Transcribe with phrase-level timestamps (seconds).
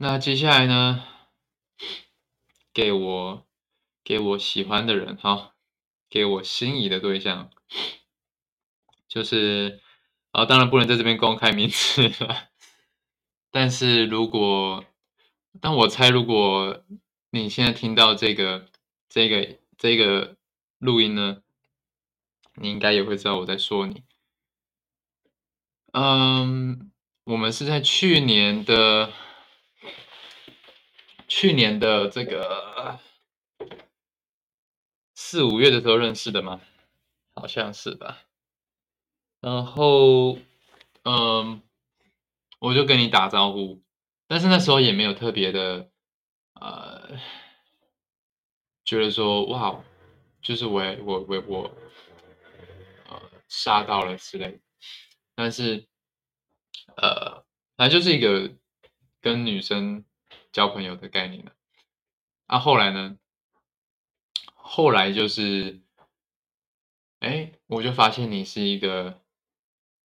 [0.00, 1.02] 那接下来呢，
[2.72, 3.46] 给我
[4.04, 5.56] 给我喜欢的人哈，
[6.08, 7.50] 给我心仪的对象，
[9.08, 9.80] 就是
[10.30, 12.50] 啊，当然不能在这边公开名字了。
[13.50, 14.84] 但是如果，
[15.60, 16.84] 但我猜，如果
[17.30, 18.68] 你现在听到这个
[19.08, 20.36] 这个这个
[20.78, 21.42] 录音呢，
[22.54, 24.04] 你应该也会知道我在说你。
[25.90, 26.92] 嗯，
[27.24, 29.12] 我们是在去年的
[31.28, 32.98] 去年的这个
[35.14, 36.60] 四五月的时候认识的吗？
[37.34, 38.24] 好像是吧。
[39.40, 40.38] 然后，
[41.04, 41.62] 嗯，
[42.58, 43.80] 我就跟你打招呼，
[44.26, 45.90] 但是那时候也没有特别的，
[46.54, 47.16] 呃，
[48.84, 49.84] 觉得说哇，
[50.42, 51.74] 就是我我我我，
[53.08, 54.60] 呃，杀到了之类。
[55.36, 55.86] 但是，
[56.96, 57.44] 呃，
[57.76, 58.52] 反正就是一个
[59.20, 60.04] 跟女生
[60.52, 61.52] 交朋友的概念了。
[62.46, 63.18] 啊，后来呢？
[64.54, 65.80] 后来就是，
[67.20, 69.22] 哎，我就发现你是一个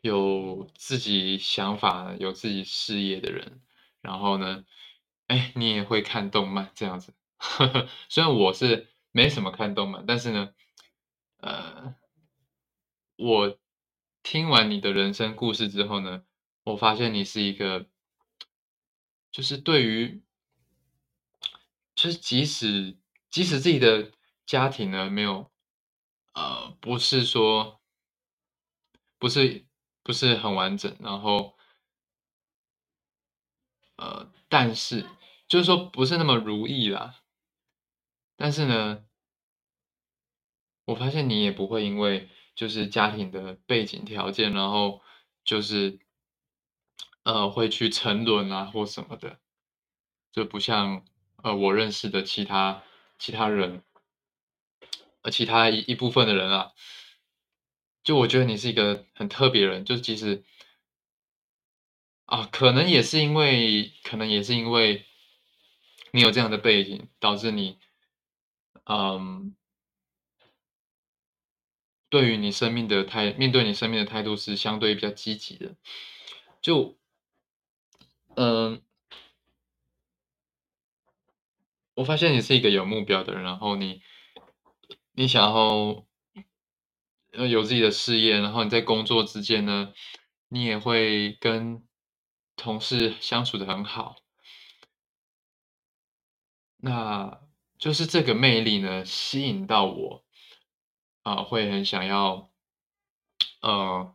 [0.00, 3.62] 有自己想法、有自己事业的人。
[4.00, 4.64] 然后呢，
[5.26, 7.14] 哎，你也会看动漫这样子。
[8.08, 10.54] 虽然我是没什么看动漫，但是呢，
[11.38, 11.94] 呃，
[13.16, 13.58] 我。
[14.28, 16.24] 听完你的人生故事之后呢，
[16.64, 17.86] 我发现你是一个，
[19.30, 20.24] 就是对于，
[21.96, 22.96] 就是即使
[23.30, 24.12] 即使自己的
[24.46, 25.50] 家庭呢没有，
[26.34, 27.80] 呃，不是说，
[29.18, 29.66] 不是
[30.04, 31.56] 不是很完整，然后，
[33.96, 35.04] 呃，但是
[35.48, 37.22] 就是说不是那么如意啦，
[38.36, 39.04] 但是呢，
[40.84, 42.28] 我发现你也不会因为。
[42.56, 45.02] 就是家庭的背景条件，然后
[45.44, 45.98] 就是，
[47.22, 49.40] 呃，会去沉沦啊或什么的，
[50.32, 51.04] 就不像
[51.42, 52.82] 呃我认识的其他
[53.18, 53.82] 其他人，
[55.22, 56.72] 呃其他一一部分的人啊，
[58.02, 60.44] 就我觉得你是一个很特别人，就其实
[62.26, 65.04] 啊，可能也是因为，可能也是因为
[66.12, 67.78] 你有这样的背景，导致你，
[68.84, 69.54] 嗯。
[72.08, 75.74] 对于你生命的态，面对你生命的态度是相对比较积极的。
[76.62, 76.96] 就，
[78.36, 78.80] 嗯，
[81.96, 84.02] 我发现你是一个有目标的人，然后你，
[85.12, 86.06] 你想要，
[87.46, 89.92] 有自己的事业，然后你在工作之间呢，
[90.48, 91.82] 你也会跟
[92.54, 94.16] 同事相处的很好。
[96.76, 97.40] 那
[97.78, 100.24] 就是这个魅力呢，吸引到我。
[101.22, 102.52] 啊，会很想要，
[103.60, 104.14] 呃，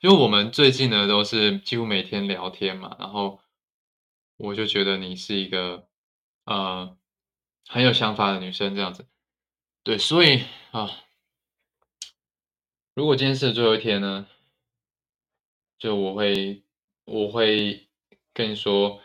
[0.00, 3.40] 因为我们最近呢都是几乎每天聊天嘛，然后
[4.36, 5.89] 我就觉得你是一个
[6.50, 6.96] 呃
[7.68, 9.06] 很有想法的女生这样子，
[9.84, 10.90] 对，所以啊，
[12.92, 14.26] 如果今天是最后一天呢，
[15.78, 16.64] 就我会
[17.04, 17.88] 我会
[18.34, 19.00] 跟你说，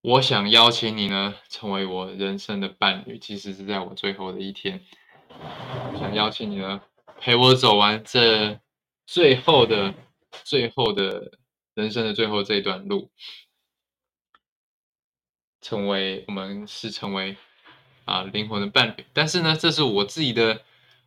[0.00, 4.80] 我想邀请你呢成为我人生的伴侣，其实是在我最后的一天。
[5.98, 6.82] 想邀请你呢，
[7.18, 8.60] 陪我走完这
[9.04, 9.92] 最后的、
[10.44, 11.32] 最后的
[11.74, 13.10] 人生的最后这一段路，
[15.64, 17.36] 成为我们是成为
[18.04, 19.04] 啊灵魂的伴侣。
[19.14, 20.62] 但是呢，这是我自己的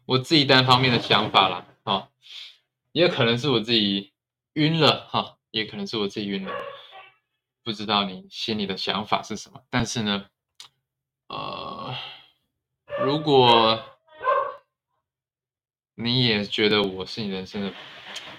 [0.05, 2.09] 我自己单方面的想法啦，啊，
[2.91, 4.11] 也可能是我自己
[4.53, 6.51] 晕了哈，也可能是我自己晕了，
[7.63, 9.61] 不知道你心里的想法是什么。
[9.69, 10.25] 但是呢，
[11.27, 11.95] 呃，
[13.05, 13.93] 如果。
[15.99, 17.73] 你也觉得我是你人生的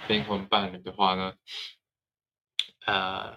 [0.07, 1.35] 灵魂伴侣的话呢？
[2.87, 3.37] 呃，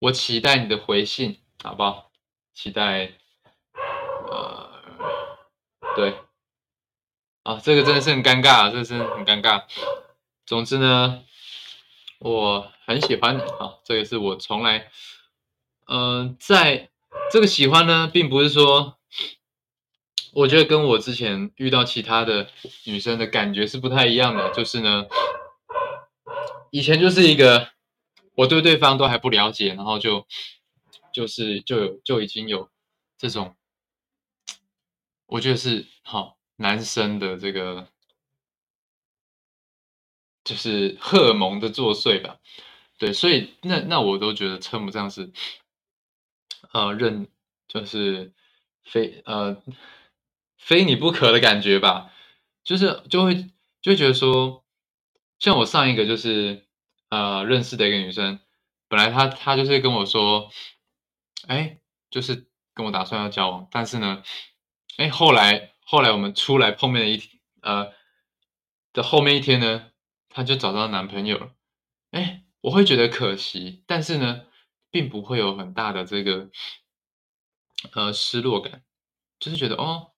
[0.00, 2.10] 我期待你的回信，好不好？
[2.54, 3.12] 期待，
[4.30, 4.70] 呃，
[5.96, 6.14] 对，
[7.42, 9.64] 啊，这个真的是很尴尬，这是很尴尬。
[10.46, 11.24] 总之呢，
[12.18, 14.90] 我很喜欢你啊，这个是我从来，
[15.86, 16.90] 嗯，在
[17.30, 18.94] 这个喜欢呢，并不是说。
[20.34, 22.48] 我觉得跟我之前遇到其他的
[22.84, 25.06] 女生的感觉是不太一样的，就是呢，
[26.70, 27.70] 以前就是一个
[28.38, 30.24] 我对对方都还不了解，然后就
[31.12, 32.70] 就是就有就已经有
[33.16, 33.56] 这种，
[35.26, 37.88] 我觉得是好男生的这个
[40.44, 42.38] 就是荷尔蒙的作祟吧，
[42.96, 45.32] 对，所以那那我都觉得称不上是
[46.72, 47.26] 呃认
[47.66, 48.32] 就是
[48.84, 49.62] 非呃。
[50.60, 52.12] 非你不可的感觉吧，
[52.62, 53.34] 就是就会
[53.80, 54.64] 就会觉得说，
[55.38, 56.67] 像我上一个就是
[57.08, 58.40] 呃认识的一个女生，
[58.88, 60.50] 本来她她就是跟我说，
[61.46, 61.78] 哎，
[62.10, 64.22] 就是跟我打算要交往，但是呢，
[64.96, 67.92] 哎，后来后来我们出来碰面的一天，呃
[68.92, 69.92] 的后面一天呢，
[70.28, 71.54] 她就找到男朋友了，
[72.10, 74.46] 哎，我会觉得可惜，但是呢，
[74.90, 76.50] 并不会有很大的这个
[77.94, 78.82] 呃失落感，
[79.38, 80.12] 就是觉得哦，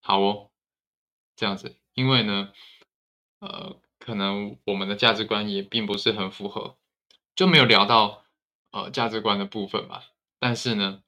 [0.00, 0.50] 好哦，
[1.36, 2.52] 这样子，因为呢，
[3.38, 6.76] 呃，可能我们的价值观也并不是很符合。
[7.36, 8.24] 就没有聊到
[8.72, 10.06] 呃价值观的部分吧，
[10.40, 11.02] 但是呢，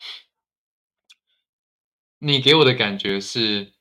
[2.18, 3.72] 你给我的感觉是，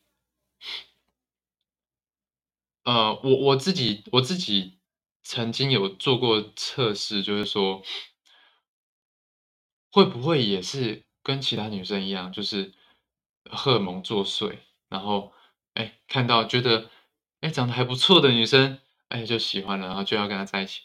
[2.84, 4.80] 呃，我我自己我自己
[5.24, 7.84] 曾经有做过测试，就是说，
[9.92, 12.74] 会不会也是跟其他女生一样，就是
[13.50, 14.58] 荷尔蒙作祟，
[14.90, 15.32] 然后
[15.76, 16.90] 哎看到觉得
[17.42, 18.80] 哎长得还不错的女生，
[19.12, 20.82] 哎就喜欢了，然后就要跟他在一起。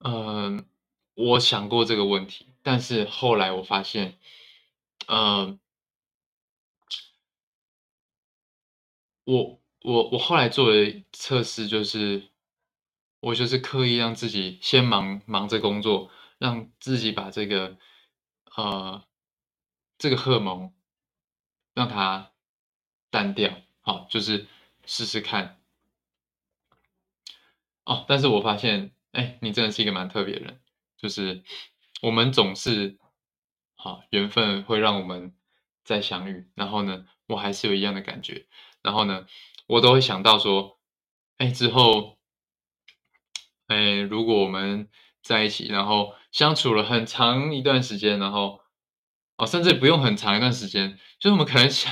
[0.00, 0.66] 嗯，
[1.14, 4.18] 我想过这个问题，但是后来我发现，
[5.06, 5.58] 呃，
[9.24, 12.28] 我我我后来做的测试就是，
[13.20, 17.76] 我就是刻意让自己先忙忙着工作，让自己把这个
[18.56, 19.04] 呃
[19.98, 20.72] 这个荷尔蒙
[21.74, 22.32] 让它
[23.10, 24.46] 淡掉，好，就是
[24.86, 25.57] 试试看
[27.88, 28.04] 哦。
[28.06, 28.92] 但是我发现。
[29.12, 30.60] 哎，你真的是一个蛮特别的人，
[30.98, 31.42] 就是
[32.02, 32.98] 我们总是
[33.74, 35.34] 好缘分会让我们
[35.82, 38.46] 再相遇，然后呢，我还是有一样的感觉，
[38.82, 39.26] 然后呢，
[39.66, 40.78] 我都会想到说，
[41.38, 42.18] 哎，之后，
[43.66, 44.90] 哎，如果我们
[45.22, 48.60] 在一起，然后相处了很长一段时间，然后
[49.38, 51.90] 哦，甚至不用很长一段时间，就是我们可能想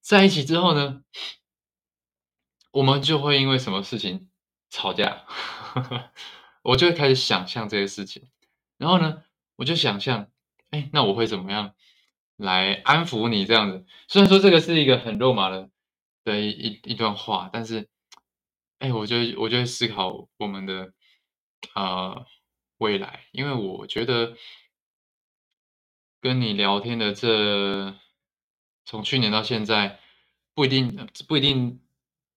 [0.00, 1.02] 在一起之后呢，
[2.72, 4.29] 我们就会因为什么事情。
[4.70, 5.26] 吵架，
[6.62, 8.28] 我就会开始想象这些事情，
[8.78, 9.24] 然后呢，
[9.56, 10.28] 我就想象，
[10.70, 11.74] 哎，那我会怎么样
[12.36, 13.84] 来安抚你这样子？
[14.06, 15.68] 虽然说这个是一个很肉麻的
[16.22, 17.88] 的一一段话，但是，
[18.78, 20.92] 哎，我就我就会思考我们的
[21.74, 22.24] 呃
[22.78, 24.36] 未来，因为我觉得
[26.20, 27.96] 跟你聊天的这
[28.84, 29.98] 从去年到现在，
[30.54, 31.80] 不一定不一定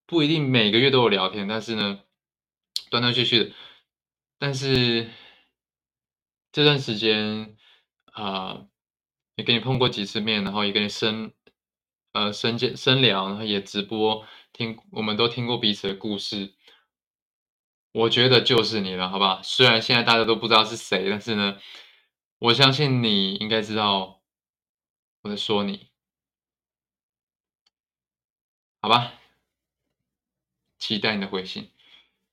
[0.08, 2.00] 不一定每个月都有聊天，但是呢。
[2.94, 3.56] 断断续续的，
[4.38, 5.10] 但是
[6.52, 7.58] 这段时间
[8.12, 8.68] 啊，
[9.34, 11.34] 也跟你碰过几次面，然后也跟你深
[12.12, 16.54] 呃深见深聊，然后也直播听，我们都听过彼此的故事。
[17.94, 19.42] 我觉得就是你了，好吧？
[19.42, 21.60] 虽然现在大家都不知道是谁，但是呢，
[22.38, 24.22] 我相信你应该知道
[25.24, 25.90] 我在说你，
[28.82, 29.14] 好吧？
[30.78, 31.73] 期待你的回信。